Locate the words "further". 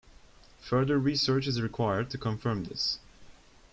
0.61-0.97